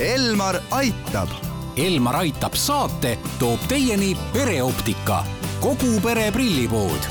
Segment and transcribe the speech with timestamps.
[0.00, 1.28] Elmar aitab.
[1.76, 5.20] Elmar aitab saate toob teieni pereoptika,
[5.62, 7.06] kogu pere prillipood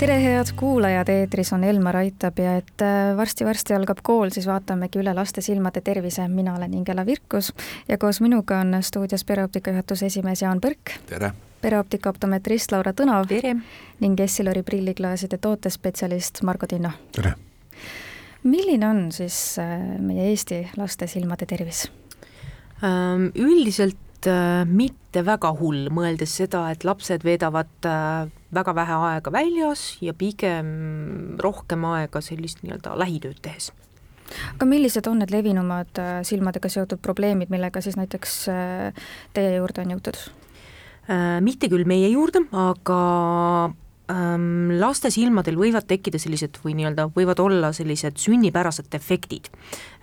[0.00, 4.98] tere, head kuulajad, eetris on Elmar Aitab ja et äh, varsti-varsti algab kool, siis vaatamegi
[5.00, 6.28] üle laste silmade tervise.
[6.28, 7.52] mina olen Ingela Virkus
[7.88, 10.98] ja koos minuga on stuudios pereoptika juhatuse esimees Jaan Põrk.
[11.06, 11.32] tere!
[11.60, 13.28] pereoptika optometrist Laura Tõnov.
[14.00, 16.90] ning Essilori prilliklaaside tootespetsialist Margo Tinno.
[17.12, 17.34] tere!
[18.44, 21.86] Milline on siis äh, meie Eesti laste silmade tervis?
[22.84, 29.32] Ähm, üldiselt äh, mitte väga hull, mõeldes seda, et lapsed veedavad äh, väga vähe aega
[29.34, 33.72] väljas ja pigem rohkem aega sellist nii-öelda lähitööd tehes
[34.54, 38.38] aga millised on need levinumad silmadega seotud probleemid, millega siis näiteks
[39.36, 40.20] teie juurde on jõutud?
[41.44, 42.98] mitte küll meie juurde, aga
[44.08, 49.48] laste silmadel võivad tekkida sellised või nii-öelda võivad olla sellised sünnipärased defektid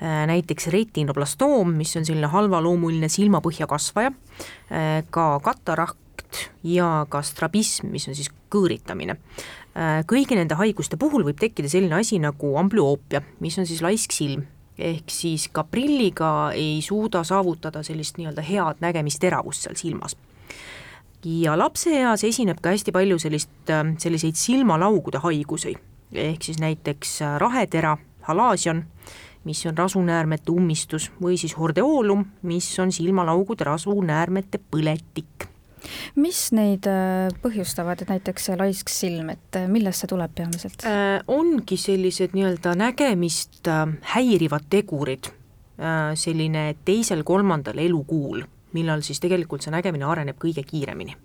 [0.02, 0.26] äh,.
[0.26, 6.00] näiteks retinoblastoom, mis on selline halvaloomuline silmapõhja kasvaja äh,, ka katarakt
[6.64, 9.20] ja ka strabism, mis on siis kõõritamine
[9.78, 10.02] äh,.
[10.10, 14.48] kõigi nende haiguste puhul võib tekkida selline asi nagu amblüoopia, mis on siis laisk silm
[14.82, 20.18] ehk siis ka prilliga ei suuda saavutada sellist nii-öelda head nägemisteravust seal silmas
[21.26, 25.76] ja lapseeas esineb ka hästi palju sellist, äh, selliseid silmalaugude haigusi,
[26.14, 27.98] ehk siis näiteks äh, rahetera,
[28.28, 28.84] halaasion,
[29.46, 35.48] mis on rasunäärmete ummistus, või siis hordeoolum, mis on silmalaugude rasunäärmete põletik.
[36.16, 41.22] mis neid äh, põhjustavad, et näiteks laisk silm, et millest see tuleb peamiselt äh,?
[41.28, 43.70] ongi sellised nii-öelda nägemist
[44.14, 45.32] häirivad tegurid,
[46.16, 51.16] selline teisel-kolmandal elukuul millal siis tegelikult see nägemine areneb kõige kiiremini.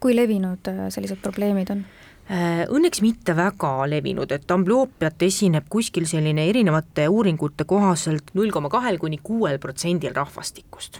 [0.00, 1.82] kui levinud äh, sellised probleemid on?
[2.26, 8.70] Äh, õnneks mitte väga levinud, et amblüoopiat esineb kuskil selline erinevate uuringute kohaselt null koma
[8.72, 10.98] kahel kuni kuuel protsendil rahvastikust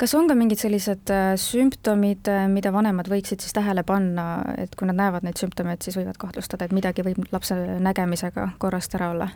[0.00, 4.88] kas on ka mingid sellised äh, sümptomid, mida vanemad võiksid siis tähele panna, et kui
[4.88, 9.28] nad näevad neid sümptomeid, siis võivad kahtlustada, et midagi võib lapse nägemisega korrast ära olla?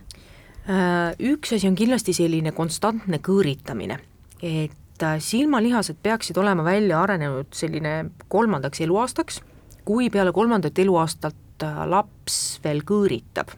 [1.20, 3.98] Üks asi on kindlasti selline konstantne kõõritamine,
[4.40, 9.40] et et äh, silmalihased peaksid olema välja arenenud selline kolmandaks eluaastaks,
[9.84, 13.50] kui peale kolmandat eluaastat äh, laps veel kõõritab,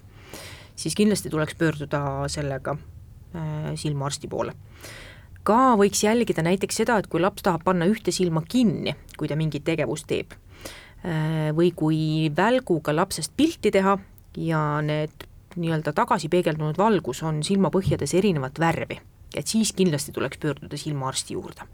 [0.76, 2.00] siis kindlasti tuleks pöörduda
[2.32, 4.54] sellega äh, silmaarsti poole.
[5.46, 9.36] ka võiks jälgida näiteks seda, et kui laps tahab panna ühte silma kinni, kui ta
[9.36, 10.32] mingit tegevust teeb,
[11.54, 13.92] või kui välguga lapsest pilti teha
[14.42, 18.98] ja need nii-öelda tagasi peegeldunud valgus on silmapõhjades erinevat värvi
[19.34, 21.66] et siis kindlasti tuleks pöörduda silmaarsti juurde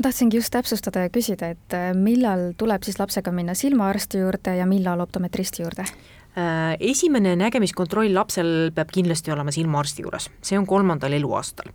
[0.00, 4.54] ma tahtsingi just täpsustada ja küsida, et äh, millal tuleb siis lapsega minna silmaarsti juurde
[4.56, 5.84] ja millal optometristi juurde?
[6.40, 11.68] Äh, esimene nägemiskontroll lapsel peab kindlasti olema silmaarsti juures, see on kolmandal eluaastal.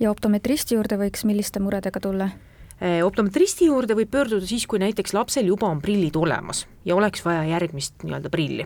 [0.00, 2.30] ja optometristi juurde võiks milliste muredega tulla?
[2.80, 7.24] Äh, optometristi juurde võib pöörduda siis, kui näiteks lapsel juba on prillid olemas ja oleks
[7.28, 8.64] vaja järgmist nii-öelda prilli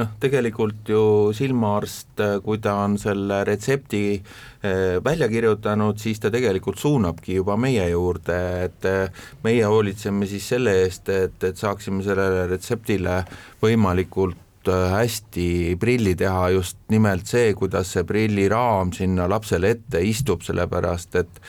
[0.00, 1.02] noh, tegelikult ju
[1.36, 7.88] silmaarst, kui ta on selle retsepti eh, välja kirjutanud, siis ta tegelikult suunabki juba meie
[7.92, 8.38] juurde,
[8.68, 13.22] et eh, meie hoolitseme siis selle eest, et, et saaksime sellele retseptile
[13.62, 21.16] võimalikult hästi prilli teha, just nimelt see, kuidas see prilliraam sinna lapsele ette istub, sellepärast
[21.20, 21.40] et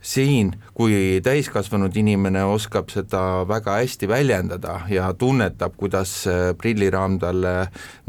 [0.00, 6.14] siin, kui täiskasvanud inimene oskab seda väga hästi väljendada ja tunnetab, kuidas
[6.58, 7.54] prilliraam talle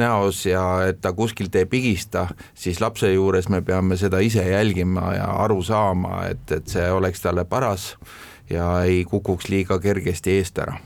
[0.02, 5.16] näos ja et ta kuskilt ei pigista, siis lapse juures me peame seda ise jälgima
[5.18, 7.96] ja aru saama, et, et see oleks talle paras
[8.50, 10.80] ja ei kukuks liiga kergesti eest ära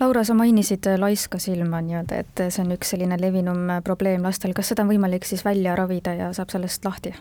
[0.00, 4.68] Laura, sa mainisid laiska silma nii-öelda, et see on üks selline levinum probleem lastel, kas
[4.72, 7.14] seda on võimalik siis välja ravida ja saab sellest lahti?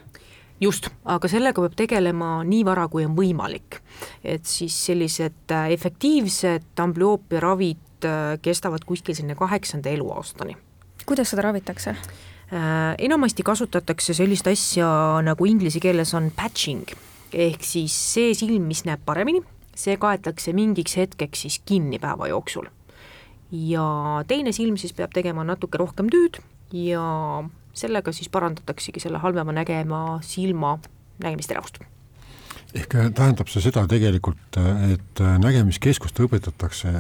[0.62, 3.80] just, aga sellega peab tegelema nii vara, kui on võimalik.
[4.24, 10.58] et siis sellised äh, efektiivsed amblüoopia ravid äh, kestavad kuskil sinna kaheksanda eluaastani.
[11.06, 11.96] kuidas seda ravitakse?
[11.96, 14.88] Äh, enamasti kasutatakse sellist asja,
[15.24, 16.86] nagu inglise keeles on patching,
[17.34, 19.44] ehk siis see silm, mis näeb paremini,
[19.76, 22.68] see kaetakse mingiks hetkeks siis kinni päeva jooksul.
[23.52, 23.86] ja
[24.28, 26.40] teine silm siis peab tegema natuke rohkem tööd
[26.74, 27.04] ja
[27.74, 30.80] sellega siis parandataksegi selle halvema nägema silma
[31.22, 31.84] nägemisteravust
[32.76, 36.94] ehk äh, tähendab see seda tegelikult, äh, et äh, nägemiskeskust õpetatakse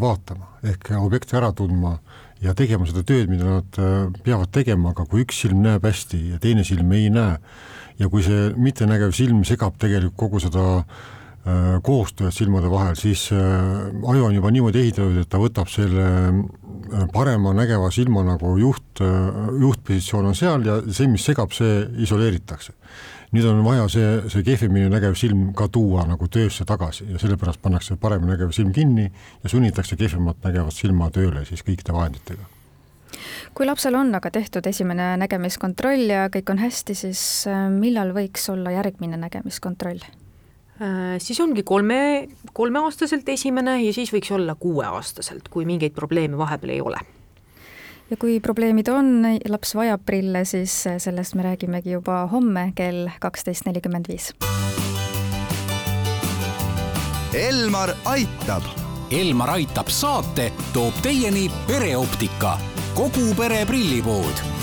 [0.00, 1.98] vaatama ehk objekti ära tundma
[2.40, 3.76] ja tegema seda tööd, mida nad
[4.24, 7.34] peavad tegema, aga kui üks silm näeb hästi ja teine silm ei näe
[8.00, 10.96] ja kui see mittenägev silm segab tegelikult kogu seda äh,
[11.86, 17.04] koostööd silmade vahel, siis äh, aju on juba niimoodi ehitatud, et ta võtab selle äh,
[17.14, 19.02] parema nägeva silma nagu juht,
[19.60, 22.74] juhtpositsioon on seal ja see, mis segab, see isoleeritakse.
[23.34, 27.62] nüüd on vaja see, see kehvemini nägev silm ka tuua nagu töösse tagasi ja sellepärast
[27.62, 32.46] pannakse paremini nägev silm kinni ja sunnitakse kehvemat nägevat silma tööle siis kõikide vahenditega
[33.54, 37.20] kui lapsel on aga tehtud esimene nägemiskontroll ja kõik on hästi, siis
[37.74, 40.06] millal võiks olla järgmine nägemiskontroll?
[40.76, 46.74] Äh, siis ongi kolme, kolmeaastaselt esimene ja siis võiks olla kuueaastaselt, kui mingeid probleeme vahepeal
[46.74, 47.00] ei ole.
[48.10, 53.64] ja kui probleemid on, laps vajab prille, siis sellest me räägimegi juba homme kell kaksteist
[53.66, 54.34] nelikümmend viis.
[57.36, 58.68] Elmar aitab.
[59.10, 62.58] Elmar aitab saate toob teieni pereoptika,
[62.98, 64.55] kogu pere prillipood